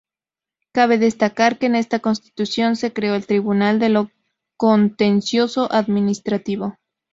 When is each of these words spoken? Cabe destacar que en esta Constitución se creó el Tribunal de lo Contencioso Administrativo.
Cabe 0.71 0.97
destacar 0.97 1.59
que 1.59 1.67
en 1.67 1.75
esta 1.75 1.99
Constitución 1.99 2.75
se 2.75 2.91
creó 2.91 3.13
el 3.13 3.27
Tribunal 3.27 3.77
de 3.77 3.89
lo 3.89 4.09
Contencioso 4.57 5.71
Administrativo. 5.71 6.75